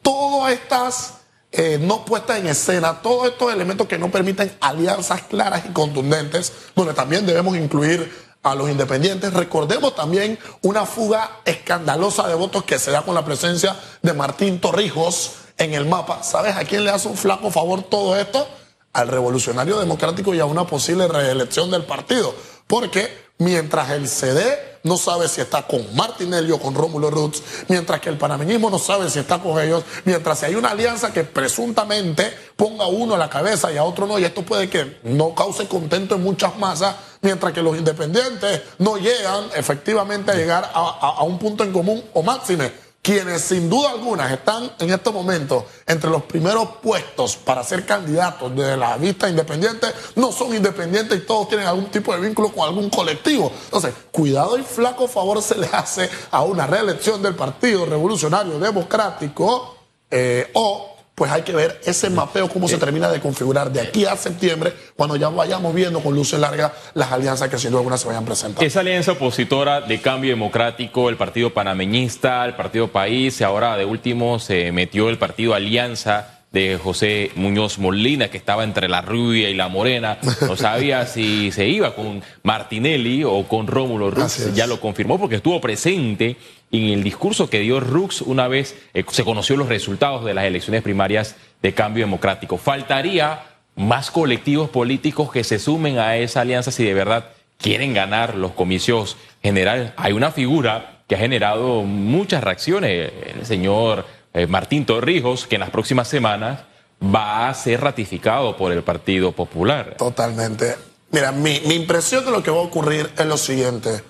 todas 0.00 0.54
estas 0.54 1.15
eh, 1.58 1.78
no 1.80 2.04
puesta 2.04 2.36
en 2.36 2.46
escena, 2.46 3.00
todos 3.00 3.28
estos 3.28 3.50
elementos 3.50 3.86
que 3.86 3.96
no 3.96 4.10
permiten 4.10 4.54
alianzas 4.60 5.22
claras 5.22 5.64
y 5.66 5.72
contundentes, 5.72 6.52
donde 6.74 6.92
también 6.92 7.24
debemos 7.24 7.56
incluir 7.56 8.12
a 8.42 8.54
los 8.54 8.68
independientes. 8.68 9.32
Recordemos 9.32 9.94
también 9.94 10.38
una 10.60 10.84
fuga 10.84 11.40
escandalosa 11.46 12.28
de 12.28 12.34
votos 12.34 12.64
que 12.64 12.78
se 12.78 12.90
da 12.90 13.00
con 13.00 13.14
la 13.14 13.24
presencia 13.24 13.74
de 14.02 14.12
Martín 14.12 14.60
Torrijos 14.60 15.32
en 15.56 15.72
el 15.72 15.86
mapa. 15.86 16.22
¿Sabes 16.22 16.56
a 16.56 16.64
quién 16.64 16.84
le 16.84 16.90
hace 16.90 17.08
un 17.08 17.16
flaco 17.16 17.50
favor 17.50 17.82
todo 17.84 18.18
esto? 18.18 18.46
Al 18.92 19.08
revolucionario 19.08 19.78
democrático 19.78 20.34
y 20.34 20.40
a 20.40 20.44
una 20.44 20.66
posible 20.66 21.08
reelección 21.08 21.70
del 21.70 21.84
partido. 21.84 22.34
Porque 22.66 23.08
mientras 23.38 23.90
el 23.92 24.08
CD 24.08 24.75
no 24.86 24.96
sabe 24.96 25.28
si 25.28 25.40
está 25.40 25.66
con 25.66 25.84
Martinelli 25.94 26.52
o 26.52 26.60
con 26.60 26.74
Rómulo 26.74 27.10
Roots, 27.10 27.42
mientras 27.68 28.00
que 28.00 28.08
el 28.08 28.16
panameñismo 28.16 28.70
no 28.70 28.78
sabe 28.78 29.10
si 29.10 29.18
está 29.18 29.40
con 29.40 29.60
ellos, 29.60 29.84
mientras 30.04 30.44
hay 30.44 30.54
una 30.54 30.70
alianza 30.70 31.12
que 31.12 31.24
presuntamente 31.24 32.32
ponga 32.54 32.84
a 32.84 32.88
uno 32.88 33.16
a 33.16 33.18
la 33.18 33.28
cabeza 33.28 33.72
y 33.72 33.76
a 33.76 33.82
otro 33.82 34.06
no, 34.06 34.18
y 34.18 34.24
esto 34.24 34.42
puede 34.42 34.70
que 34.70 34.98
no 35.02 35.34
cause 35.34 35.66
contento 35.66 36.14
en 36.14 36.22
muchas 36.22 36.56
masas, 36.56 36.94
mientras 37.20 37.52
que 37.52 37.62
los 37.62 37.76
independientes 37.76 38.62
no 38.78 38.96
llegan 38.96 39.46
efectivamente 39.56 40.30
a 40.30 40.34
llegar 40.34 40.70
a, 40.72 41.22
un 41.24 41.38
punto 41.38 41.64
en 41.64 41.72
común 41.72 42.04
o 42.14 42.22
máxime 42.22 42.85
quienes 43.06 43.42
sin 43.42 43.70
duda 43.70 43.90
alguna 43.90 44.34
están 44.34 44.68
en 44.80 44.90
estos 44.90 45.14
momentos 45.14 45.62
entre 45.86 46.10
los 46.10 46.24
primeros 46.24 46.68
puestos 46.82 47.36
para 47.36 47.62
ser 47.62 47.86
candidatos 47.86 48.56
de 48.56 48.76
la 48.76 48.96
vista 48.96 49.28
independiente, 49.28 49.86
no 50.16 50.32
son 50.32 50.52
independientes 50.56 51.16
y 51.16 51.20
todos 51.20 51.48
tienen 51.48 51.68
algún 51.68 51.86
tipo 51.86 52.12
de 52.12 52.20
vínculo 52.20 52.48
con 52.48 52.66
algún 52.66 52.90
colectivo. 52.90 53.52
Entonces, 53.66 53.94
cuidado 54.10 54.58
y 54.58 54.62
flaco 54.62 55.06
favor 55.06 55.40
se 55.40 55.56
le 55.56 55.68
hace 55.68 56.10
a 56.32 56.42
una 56.42 56.66
reelección 56.66 57.22
del 57.22 57.36
Partido 57.36 57.86
Revolucionario 57.86 58.58
Democrático 58.58 59.76
eh, 60.10 60.50
o 60.54 60.95
pues 61.16 61.32
hay 61.32 61.42
que 61.42 61.52
ver 61.52 61.80
ese 61.86 62.10
mapeo, 62.10 62.46
cómo 62.46 62.68
se 62.68 62.76
termina 62.76 63.08
de 63.08 63.20
configurar 63.20 63.72
de 63.72 63.80
aquí 63.80 64.04
a 64.04 64.14
septiembre, 64.16 64.74
cuando 64.94 65.16
ya 65.16 65.30
vayamos 65.30 65.74
viendo 65.74 66.00
con 66.00 66.14
luces 66.14 66.38
largas 66.38 66.72
las 66.92 67.10
alianzas 67.10 67.48
que 67.48 67.56
sin 67.58 67.70
duda 67.70 67.80
alguna 67.80 67.96
se 67.96 68.06
vayan 68.06 68.26
presentando. 68.26 68.64
Esa 68.64 68.80
alianza 68.80 69.12
opositora 69.12 69.80
de 69.80 69.98
cambio 70.02 70.30
democrático, 70.30 71.08
el 71.08 71.16
Partido 71.16 71.54
Panameñista, 71.54 72.44
el 72.44 72.54
Partido 72.54 72.88
País, 72.88 73.40
y 73.40 73.44
ahora 73.44 73.78
de 73.78 73.86
último 73.86 74.38
se 74.38 74.70
metió 74.72 75.08
el 75.08 75.16
Partido 75.16 75.54
Alianza 75.54 76.35
de 76.52 76.78
José 76.82 77.30
Muñoz 77.34 77.78
Molina, 77.78 78.28
que 78.28 78.38
estaba 78.38 78.64
entre 78.64 78.88
la 78.88 79.02
rubia 79.02 79.50
y 79.50 79.54
la 79.54 79.68
morena. 79.68 80.18
No 80.42 80.56
sabía 80.56 81.06
si 81.06 81.52
se 81.52 81.68
iba 81.68 81.94
con 81.94 82.22
Martinelli 82.42 83.24
o 83.24 83.44
con 83.44 83.66
Rómulo 83.66 84.10
Rux. 84.10 84.54
Ya 84.54 84.66
lo 84.66 84.80
confirmó 84.80 85.18
porque 85.18 85.36
estuvo 85.36 85.60
presente 85.60 86.36
en 86.72 86.84
el 86.84 87.02
discurso 87.02 87.48
que 87.48 87.60
dio 87.60 87.80
Rux 87.80 88.22
una 88.22 88.48
vez 88.48 88.76
eh, 88.94 89.04
se 89.10 89.24
conoció 89.24 89.56
los 89.56 89.68
resultados 89.68 90.24
de 90.24 90.34
las 90.34 90.44
elecciones 90.44 90.82
primarias 90.82 91.36
de 91.62 91.74
cambio 91.74 92.04
democrático. 92.04 92.58
Faltaría 92.58 93.42
más 93.74 94.10
colectivos 94.10 94.70
políticos 94.70 95.30
que 95.30 95.44
se 95.44 95.58
sumen 95.58 95.98
a 95.98 96.16
esa 96.16 96.40
alianza 96.40 96.70
si 96.70 96.84
de 96.84 96.94
verdad 96.94 97.30
quieren 97.58 97.94
ganar 97.94 98.34
los 98.34 98.52
comicios 98.52 99.16
generales. 99.42 99.92
Hay 99.96 100.12
una 100.12 100.30
figura 100.30 101.02
que 101.06 101.14
ha 101.14 101.18
generado 101.18 101.82
muchas 101.82 102.42
reacciones, 102.42 103.12
el 103.34 103.46
señor 103.46 104.06
eh, 104.36 104.46
Martín 104.46 104.84
Torrijos, 104.84 105.46
que 105.46 105.54
en 105.54 105.62
las 105.62 105.70
próximas 105.70 106.08
semanas 106.08 106.60
va 107.02 107.48
a 107.48 107.54
ser 107.54 107.80
ratificado 107.80 108.54
por 108.54 108.70
el 108.70 108.82
Partido 108.82 109.32
Popular. 109.32 109.94
Totalmente. 109.96 110.76
Mira, 111.10 111.32
mi, 111.32 111.56
impresión 111.56 112.22
de 112.22 112.30
lo 112.30 112.42
que 112.42 112.50
va 112.50 112.58
a 112.58 112.64
ocurrir 112.64 113.10
es 113.16 113.24
lo 113.24 113.38
siguiente, 113.38 114.02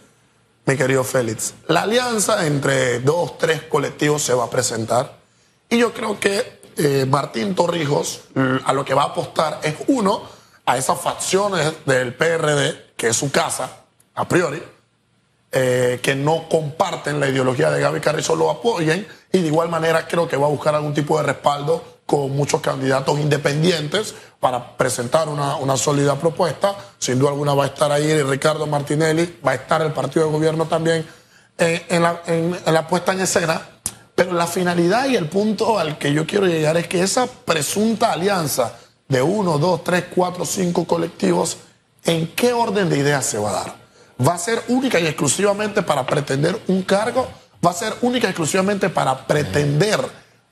mi 0.64 0.76
querido 0.76 1.04
Félix. 1.04 1.54
La 1.68 1.82
alianza 1.82 2.44
entre 2.44 2.98
dos, 2.98 3.38
tres 3.38 3.62
colectivos 3.62 4.20
se 4.20 4.34
va 4.34 4.46
a 4.46 4.50
presentar 4.50 5.16
y 5.68 5.78
yo 5.78 5.92
creo 5.94 6.18
que 6.18 6.58
eh, 6.76 7.06
Martín 7.08 7.54
Torrijos 7.54 8.22
a 8.64 8.72
lo 8.72 8.84
que 8.84 8.94
va 8.94 9.02
a 9.02 9.06
apostar 9.06 9.60
es 9.62 9.76
uno, 9.86 10.22
a 10.64 10.76
esas 10.76 11.00
facciones 11.00 11.72
del 11.84 12.14
PRD, 12.14 12.94
que 12.96 13.08
es 13.08 13.16
su 13.16 13.30
casa, 13.30 13.70
a 14.16 14.26
priori, 14.26 14.60
eh, 15.52 16.00
que 16.02 16.16
no 16.16 16.48
comparten 16.48 17.20
la 17.20 17.28
ideología 17.28 17.70
de 17.70 17.80
Gaby 17.80 18.00
Carrizo 18.00 18.34
lo 18.34 18.50
apoyen 18.50 19.06
y 19.32 19.40
de 19.40 19.46
igual 19.48 19.68
manera 19.68 20.06
creo 20.06 20.28
que 20.28 20.36
va 20.36 20.46
a 20.46 20.50
buscar 20.50 20.74
algún 20.74 20.94
tipo 20.94 21.16
de 21.18 21.24
respaldo 21.24 21.82
con 22.06 22.30
muchos 22.36 22.60
candidatos 22.60 23.18
independientes 23.18 24.14
para 24.38 24.76
presentar 24.76 25.28
una, 25.28 25.56
una 25.56 25.76
sólida 25.76 26.14
propuesta. 26.16 26.76
Sin 26.98 27.18
duda 27.18 27.30
alguna 27.30 27.54
va 27.54 27.64
a 27.64 27.66
estar 27.66 27.90
ahí 27.90 28.22
Ricardo 28.22 28.66
Martinelli, 28.66 29.38
va 29.44 29.52
a 29.52 29.54
estar 29.56 29.82
el 29.82 29.92
partido 29.92 30.26
de 30.26 30.32
gobierno 30.32 30.66
también 30.66 31.06
eh, 31.58 31.84
en, 31.88 32.02
la, 32.02 32.22
en 32.26 32.56
la 32.66 32.86
puesta 32.86 33.12
en 33.12 33.20
escena. 33.20 33.60
Pero 34.14 34.32
la 34.32 34.46
finalidad 34.46 35.08
y 35.08 35.16
el 35.16 35.28
punto 35.28 35.78
al 35.78 35.98
que 35.98 36.12
yo 36.12 36.26
quiero 36.26 36.46
llegar 36.46 36.76
es 36.76 36.86
que 36.86 37.02
esa 37.02 37.26
presunta 37.26 38.12
alianza 38.12 38.72
de 39.08 39.20
uno, 39.20 39.58
dos, 39.58 39.84
tres, 39.84 40.04
cuatro, 40.14 40.46
cinco 40.46 40.86
colectivos, 40.86 41.58
¿en 42.04 42.28
qué 42.28 42.52
orden 42.52 42.88
de 42.88 42.98
ideas 42.98 43.26
se 43.26 43.38
va 43.38 43.50
a 43.50 43.52
dar? 43.52 43.86
va 44.24 44.34
a 44.34 44.38
ser 44.38 44.62
única 44.68 44.98
y 44.98 45.06
exclusivamente 45.06 45.82
para 45.82 46.06
pretender 46.06 46.60
un 46.68 46.82
cargo, 46.82 47.28
va 47.66 47.72
a 47.72 47.74
ser 47.74 47.94
única 48.02 48.28
y 48.28 48.30
exclusivamente 48.30 48.88
para 48.90 49.26
pretender 49.26 50.00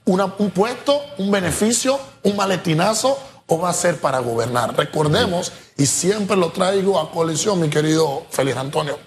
un 0.04 0.50
puesto, 0.50 1.00
un 1.18 1.30
beneficio, 1.30 1.98
un 2.24 2.36
maletinazo 2.36 3.16
o 3.46 3.58
va 3.58 3.70
a 3.70 3.72
ser 3.72 3.98
para 3.98 4.18
gobernar. 4.18 4.76
Recordemos, 4.76 5.52
y 5.76 5.86
siempre 5.86 6.36
lo 6.36 6.50
traigo 6.50 6.98
a 6.98 7.12
coalición, 7.12 7.60
mi 7.60 7.68
querido 7.68 8.26
Félix 8.30 8.56
Antonio, 8.56 8.98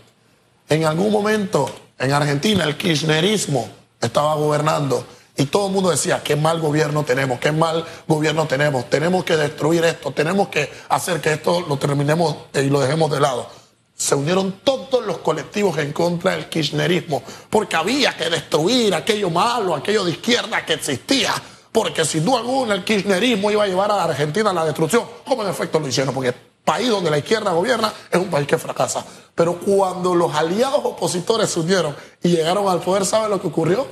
en 0.70 0.86
algún 0.86 1.12
momento 1.12 1.70
en 2.00 2.14
Argentina 2.14 2.64
el 2.64 2.78
kirchnerismo 2.78 3.68
estaba 4.00 4.36
gobernando 4.36 5.06
y 5.36 5.46
todo 5.46 5.68
el 5.68 5.74
mundo 5.74 5.90
decía, 5.90 6.22
qué 6.24 6.36
mal 6.36 6.62
gobierno 6.62 7.04
tenemos, 7.04 7.40
qué 7.40 7.52
mal 7.52 7.86
gobierno 8.08 8.48
tenemos, 8.48 8.90
tenemos 8.90 9.24
que 9.24 9.36
destruir 9.36 9.84
esto, 9.84 10.12
tenemos 10.12 10.48
que 10.48 10.72
hacer 10.90 11.20
que 11.20 11.34
esto 11.34 11.62
lo 11.62 11.78
terminemos 11.78 12.36
y 12.54 12.70
lo 12.70 12.80
dejemos 12.80 13.12
de 13.12 13.20
lado 13.20 13.67
se 13.98 14.14
unieron 14.14 14.60
todos 14.64 15.04
los 15.04 15.18
colectivos 15.18 15.76
en 15.80 15.92
contra 15.92 16.32
del 16.32 16.48
kirchnerismo, 16.48 17.24
porque 17.50 17.76
había 17.76 18.16
que 18.16 18.30
destruir 18.30 18.94
aquello 18.94 19.32
malo, 19.32 19.74
aquello 19.74 20.06
de 20.06 20.12
izquierda 20.12 20.64
que 20.64 20.74
existía, 20.74 21.34
porque 21.72 22.06
sin 22.06 22.24
duda 22.24 22.38
alguna 22.40 22.76
el 22.76 22.84
kirchnerismo 22.84 23.50
iba 23.50 23.64
a 23.64 23.68
llevar 23.68 23.92
a 23.92 23.96
la 23.96 24.04
Argentina 24.04 24.52
a 24.52 24.54
la 24.54 24.66
destrucción, 24.66 25.04
como 25.26 25.44
en 25.44 25.50
efecto 25.50 25.80
lo 25.80 25.88
hicieron, 25.88 26.14
porque 26.14 26.30
el 26.30 26.36
país 26.64 26.90
donde 26.90 27.10
la 27.10 27.18
izquierda 27.18 27.52
gobierna 27.52 27.92
es 28.12 28.20
un 28.20 28.30
país 28.30 28.46
que 28.46 28.60
fracasa. 28.60 29.04
Pero 29.34 29.60
cuando 29.60 30.14
los 30.14 30.34
aliados 30.36 30.82
opositores 30.84 31.50
se 31.50 31.60
unieron 31.60 31.96
y 32.22 32.30
llegaron 32.30 32.68
al 32.70 32.82
poder, 32.82 33.04
¿sabe 33.04 33.30
lo 33.30 33.42
que 33.42 33.48
ocurrió? 33.48 33.88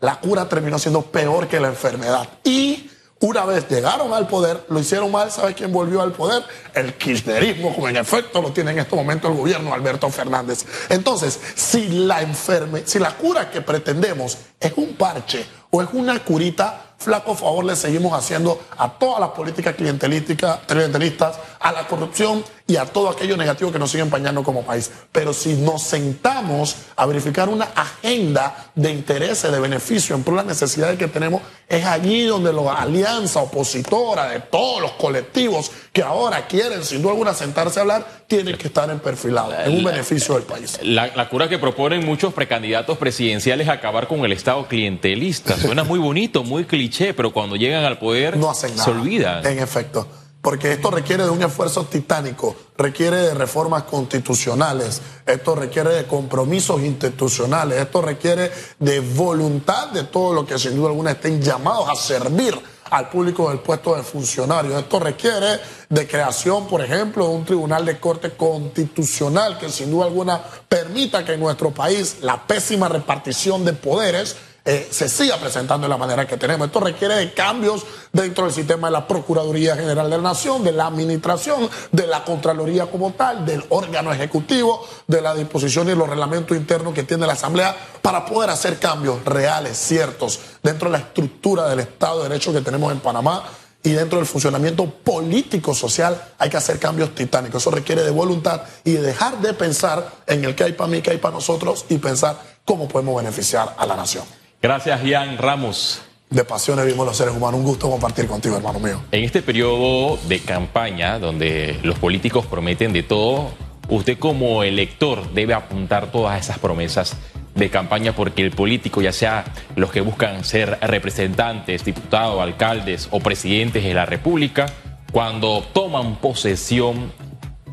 La 0.00 0.18
cura 0.18 0.48
terminó 0.48 0.78
siendo 0.78 1.02
peor 1.02 1.46
que 1.46 1.60
la 1.60 1.68
enfermedad. 1.68 2.26
Y 2.42 2.90
una 3.22 3.44
vez 3.44 3.68
llegaron 3.68 4.12
al 4.12 4.26
poder, 4.26 4.64
lo 4.68 4.80
hicieron 4.80 5.10
mal, 5.12 5.30
¿sabe 5.30 5.54
quién 5.54 5.72
volvió 5.72 6.02
al 6.02 6.10
poder? 6.10 6.42
El 6.74 6.94
kirchnerismo, 6.94 7.72
como 7.72 7.88
en 7.88 7.96
efecto 7.96 8.42
lo 8.42 8.52
tiene 8.52 8.72
en 8.72 8.80
este 8.80 8.96
momento 8.96 9.28
el 9.28 9.34
gobierno 9.34 9.72
Alberto 9.72 10.10
Fernández. 10.10 10.66
Entonces, 10.88 11.38
si 11.54 11.88
la 11.88 12.20
enferme, 12.20 12.82
si 12.84 12.98
la 12.98 13.16
cura 13.16 13.48
que 13.48 13.60
pretendemos 13.60 14.38
es 14.58 14.72
un 14.74 14.94
parche 14.96 15.46
o 15.70 15.80
es 15.80 15.88
una 15.92 16.18
curita, 16.24 16.94
flaco 16.98 17.36
favor 17.36 17.64
le 17.64 17.76
seguimos 17.76 18.12
haciendo 18.12 18.60
a 18.76 18.90
todas 18.90 19.20
las 19.20 19.30
políticas 19.30 19.76
clientelistas, 19.76 21.38
a 21.62 21.72
la 21.72 21.86
corrupción 21.86 22.44
y 22.66 22.76
a 22.76 22.86
todo 22.86 23.10
aquello 23.10 23.36
negativo 23.36 23.72
que 23.72 23.78
nos 23.78 23.90
sigue 23.90 24.02
empañando 24.02 24.42
como 24.42 24.62
país. 24.62 24.90
Pero 25.10 25.32
si 25.32 25.54
nos 25.54 25.82
sentamos 25.82 26.76
a 26.96 27.06
verificar 27.06 27.48
una 27.48 27.66
agenda 27.74 28.70
de 28.74 28.90
intereses, 28.90 29.50
de 29.50 29.60
beneficio 29.60 30.16
en 30.16 30.22
pro 30.22 30.34
de 30.34 30.38
las 30.38 30.46
necesidades 30.46 30.98
que 30.98 31.08
tenemos, 31.08 31.42
es 31.68 31.84
allí 31.84 32.24
donde 32.24 32.52
la 32.52 32.74
alianza 32.74 33.40
opositora 33.40 34.28
de 34.28 34.40
todos 34.40 34.80
los 34.80 34.92
colectivos 34.92 35.70
que 35.92 36.02
ahora 36.02 36.46
quieren 36.46 36.84
sin 36.84 37.02
duda 37.02 37.12
alguna 37.12 37.34
sentarse 37.34 37.78
a 37.78 37.82
hablar, 37.82 38.06
tienen 38.26 38.56
que 38.56 38.68
estar 38.68 38.88
en 38.90 38.98
perfilado, 38.98 39.52
en 39.58 39.78
un 39.78 39.84
beneficio 39.84 40.34
del 40.34 40.44
país. 40.44 40.78
La, 40.82 41.28
cura 41.28 41.48
que 41.48 41.58
proponen 41.58 42.04
muchos 42.04 42.32
precandidatos 42.32 42.98
presidenciales 42.98 43.66
es 43.66 43.72
acabar 43.72 44.08
con 44.08 44.24
el 44.24 44.32
Estado 44.32 44.66
clientelista. 44.66 45.56
Suena 45.56 45.84
muy 45.84 45.98
bonito, 45.98 46.42
muy 46.42 46.64
cliché, 46.64 47.14
pero 47.14 47.32
cuando 47.32 47.56
llegan 47.56 47.84
al 47.84 47.98
poder 47.98 48.36
no 48.36 48.50
hacen 48.50 48.70
nada. 48.76 48.84
se 48.84 48.90
olvidan. 48.90 49.46
En 49.46 49.58
efecto 49.58 50.06
porque 50.42 50.72
esto 50.72 50.90
requiere 50.90 51.22
de 51.22 51.30
un 51.30 51.40
esfuerzo 51.40 51.84
titánico, 51.84 52.56
requiere 52.76 53.16
de 53.16 53.34
reformas 53.34 53.84
constitucionales, 53.84 55.00
esto 55.24 55.54
requiere 55.54 55.90
de 55.90 56.04
compromisos 56.04 56.82
institucionales, 56.82 57.80
esto 57.80 58.02
requiere 58.02 58.50
de 58.80 58.98
voluntad 58.98 59.88
de 59.90 60.02
todo 60.02 60.34
lo 60.34 60.44
que 60.44 60.58
sin 60.58 60.74
duda 60.74 60.88
alguna 60.88 61.12
estén 61.12 61.40
llamados 61.40 61.88
a 61.88 61.94
servir 61.94 62.58
al 62.90 63.08
público 63.08 63.48
del 63.48 63.60
puesto 63.60 63.94
de 63.94 64.02
funcionario. 64.02 64.76
Esto 64.76 64.98
requiere 64.98 65.60
de 65.88 66.06
creación, 66.06 66.66
por 66.66 66.82
ejemplo, 66.82 67.26
de 67.26 67.34
un 67.34 67.44
tribunal 67.44 67.86
de 67.86 67.98
corte 67.98 68.32
constitucional 68.32 69.58
que 69.58 69.70
sin 69.70 69.92
duda 69.92 70.06
alguna 70.06 70.42
permita 70.68 71.24
que 71.24 71.34
en 71.34 71.40
nuestro 71.40 71.70
país 71.70 72.16
la 72.20 72.46
pésima 72.46 72.88
repartición 72.88 73.64
de 73.64 73.72
poderes 73.72 74.36
eh, 74.64 74.88
se 74.90 75.08
siga 75.08 75.38
presentando 75.38 75.86
de 75.86 75.88
la 75.88 75.96
manera 75.96 76.26
que 76.26 76.36
tenemos. 76.36 76.68
Esto 76.68 76.80
requiere 76.80 77.16
de 77.16 77.32
cambios 77.32 77.84
dentro 78.12 78.44
del 78.44 78.52
sistema 78.52 78.88
de 78.88 78.92
la 78.92 79.08
Procuraduría 79.08 79.74
General 79.74 80.08
de 80.08 80.16
la 80.16 80.22
Nación, 80.22 80.62
de 80.62 80.70
la 80.70 80.86
Administración, 80.86 81.68
de 81.90 82.06
la 82.06 82.24
Contraloría 82.24 82.86
como 82.86 83.12
tal, 83.12 83.44
del 83.44 83.64
órgano 83.70 84.12
ejecutivo, 84.12 84.86
de 85.08 85.20
la 85.20 85.34
disposición 85.34 85.88
y 85.88 85.94
los 85.94 86.08
reglamentos 86.08 86.56
internos 86.56 86.94
que 86.94 87.02
tiene 87.02 87.26
la 87.26 87.32
Asamblea 87.32 87.74
para 88.00 88.24
poder 88.24 88.50
hacer 88.50 88.78
cambios 88.78 89.24
reales, 89.24 89.76
ciertos, 89.76 90.38
dentro 90.62 90.88
de 90.88 90.98
la 90.98 91.04
estructura 91.04 91.68
del 91.68 91.80
Estado 91.80 92.22
de 92.22 92.28
Derecho 92.28 92.52
que 92.52 92.60
tenemos 92.60 92.92
en 92.92 93.00
Panamá 93.00 93.42
y 93.82 93.90
dentro 93.90 94.18
del 94.18 94.26
funcionamiento 94.26 94.88
político-social 94.88 96.34
hay 96.38 96.48
que 96.48 96.56
hacer 96.56 96.78
cambios 96.78 97.14
titánicos. 97.16 97.62
Eso 97.62 97.72
requiere 97.72 98.04
de 98.04 98.10
voluntad 98.10 98.62
y 98.84 98.92
de 98.92 99.02
dejar 99.02 99.40
de 99.40 99.54
pensar 99.54 100.08
en 100.26 100.44
el 100.44 100.54
que 100.54 100.64
hay 100.64 100.72
para 100.72 100.88
mí, 100.88 101.02
que 101.02 101.10
hay 101.10 101.18
para 101.18 101.34
nosotros 101.34 101.84
y 101.88 101.98
pensar 101.98 102.40
cómo 102.64 102.86
podemos 102.86 103.16
beneficiar 103.16 103.74
a 103.76 103.84
la 103.86 103.96
nación. 103.96 104.41
Gracias, 104.62 105.02
Ian 105.02 105.38
Ramos. 105.38 106.02
De 106.30 106.44
pasiones 106.44 106.86
vimos 106.86 107.04
los 107.04 107.16
seres 107.16 107.34
humanos. 107.34 107.58
Un 107.58 107.66
gusto 107.66 107.90
compartir 107.90 108.28
contigo, 108.28 108.56
hermano 108.56 108.78
mío. 108.78 109.02
En 109.10 109.24
este 109.24 109.42
periodo 109.42 110.16
de 110.28 110.38
campaña, 110.38 111.18
donde 111.18 111.80
los 111.82 111.98
políticos 111.98 112.46
prometen 112.46 112.92
de 112.92 113.02
todo, 113.02 113.50
usted 113.88 114.20
como 114.20 114.62
elector 114.62 115.32
debe 115.32 115.52
apuntar 115.52 116.12
todas 116.12 116.40
esas 116.40 116.60
promesas 116.60 117.16
de 117.56 117.70
campaña 117.70 118.14
porque 118.14 118.42
el 118.42 118.52
político, 118.52 119.02
ya 119.02 119.12
sea 119.12 119.44
los 119.74 119.90
que 119.90 120.00
buscan 120.00 120.44
ser 120.44 120.78
representantes, 120.80 121.84
diputados, 121.84 122.40
alcaldes 122.40 123.08
o 123.10 123.18
presidentes 123.18 123.82
de 123.82 123.94
la 123.94 124.06
República, 124.06 124.66
cuando 125.10 125.64
toman 125.72 126.14
posesión 126.20 127.12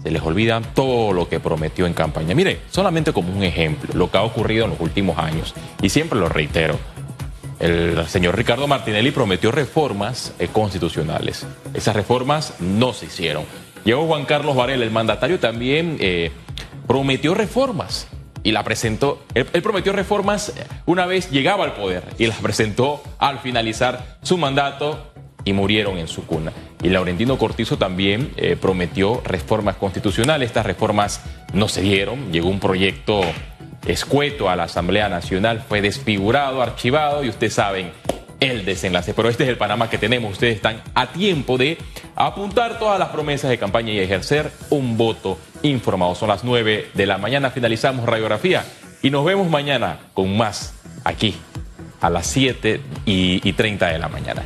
se 0.02 0.12
les 0.12 0.22
olvida 0.22 0.62
todo 0.62 1.14
lo 1.14 1.28
que 1.28 1.40
prometió 1.40 1.86
en 1.86 1.94
campaña. 1.94 2.36
Mire, 2.36 2.60
solamente 2.72 3.14
como 3.14 3.34
un 3.34 3.44
ejemplo, 3.44 3.92
lo 3.94 4.10
que 4.10 4.18
ha 4.18 4.24
ocurrido 4.24 4.66
en 4.66 4.72
los 4.72 4.80
últimos 4.80 5.18
años, 5.18 5.54
y 5.82 5.90
siempre 5.90 6.20
lo 6.20 6.30
reitero, 6.30 6.78
el 7.60 8.08
señor 8.08 8.38
Ricardo 8.38 8.68
Martinelli 8.68 9.12
prometió 9.12 9.52
reformas 9.52 10.34
eh, 10.40 10.48
constitucionales. 10.48 11.46
Esas 11.74 11.96
reformas 11.96 12.54
no 12.60 12.94
se 12.94 13.08
hicieron. 13.08 13.44
Llegó 13.84 14.08
Juan 14.08 14.26
Carlos 14.26 14.56
Varela, 14.56 14.84
el 14.86 14.92
mandatario 14.92 15.40
también 15.40 15.98
eh, 16.00 16.32
prometió 16.88 17.34
reformas 17.34 18.08
y 18.44 18.52
la 18.52 18.64
presentó. 18.64 19.22
Él, 19.34 19.46
prometió 19.46 19.92
reformas 19.92 20.54
una 20.86 21.06
vez 21.06 21.30
llegaba 21.32 21.66
al 21.66 21.74
poder 21.74 22.04
y 22.18 22.28
las 22.28 22.38
presentó 22.38 23.04
al 23.18 23.40
finalizar 23.40 24.18
su 24.24 24.38
mandato 24.38 25.12
y 25.46 25.54
murieron 25.54 25.98
en 25.98 26.08
su 26.08 26.26
cuna. 26.26 26.52
Y 26.82 26.90
Laurentino 26.90 27.38
Cortizo 27.38 27.78
también 27.78 28.32
eh, 28.38 28.58
prometió 28.60 29.22
reformas 29.24 29.76
constitucionales. 29.76 30.48
Estas 30.48 30.66
reformas 30.66 31.22
no 31.54 31.68
se 31.68 31.82
dieron. 31.82 32.32
Llegó 32.32 32.50
un 32.50 32.60
proyecto 32.60 33.22
escueto 33.86 34.50
a 34.50 34.56
la 34.56 34.64
Asamblea 34.64 35.10
Nacional, 35.10 35.64
fue 35.68 35.82
desfigurado, 35.82 36.62
archivado 36.62 37.24
y 37.24 37.30
ustedes 37.30 37.54
saben 37.54 37.92
el 38.40 38.66
desenlace. 38.66 39.14
Pero 39.14 39.30
este 39.30 39.44
es 39.44 39.50
el 39.50 39.58
Panamá 39.58 39.90
que 39.90 39.98
tenemos. 39.98 40.34
Ustedes 40.34 40.56
están 40.56 40.82
a 40.94 41.08
tiempo 41.08 41.58
de 41.58 41.78
apuntar 42.16 42.80
todas 42.80 43.00
las 43.00 43.10
promesas 43.10 43.50
de 43.50 43.58
campaña 43.58 43.92
y 43.92 44.00
ejercer 44.00 44.52
un 44.70 44.98
voto 44.98 45.38
informado. 45.64 46.16
Son 46.16 46.30
las 46.30 46.44
9 46.44 46.90
de 46.94 47.06
la 47.06 47.18
mañana, 47.18 47.52
finalizamos 47.52 48.06
radiografía 48.06 48.66
y 49.02 49.10
nos 49.10 49.26
vemos 49.26 49.50
mañana 49.50 50.00
con 50.14 50.36
más 50.38 50.74
aquí 51.04 51.36
a 52.02 52.10
las 52.10 52.28
7 52.28 52.82
y, 53.06 53.48
y 53.48 53.54
30 53.54 53.88
de 53.88 54.00
la 54.00 54.08
mañana. 54.08 54.44